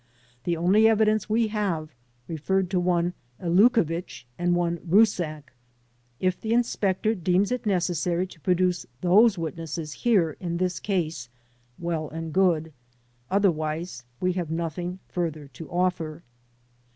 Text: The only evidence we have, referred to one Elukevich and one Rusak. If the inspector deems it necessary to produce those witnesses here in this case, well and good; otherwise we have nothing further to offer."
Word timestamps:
The 0.45 0.57
only 0.57 0.87
evidence 0.87 1.29
we 1.29 1.49
have, 1.49 1.93
referred 2.27 2.71
to 2.71 2.79
one 2.79 3.13
Elukevich 3.39 4.25
and 4.35 4.55
one 4.55 4.77
Rusak. 4.83 5.53
If 6.19 6.41
the 6.41 6.53
inspector 6.53 7.13
deems 7.13 7.51
it 7.51 7.67
necessary 7.67 8.25
to 8.25 8.39
produce 8.39 8.87
those 9.01 9.37
witnesses 9.37 9.93
here 9.93 10.37
in 10.39 10.57
this 10.57 10.79
case, 10.79 11.29
well 11.77 12.09
and 12.09 12.33
good; 12.33 12.73
otherwise 13.29 14.03
we 14.19 14.33
have 14.33 14.49
nothing 14.49 14.97
further 15.07 15.47
to 15.49 15.69
offer." 15.69 16.23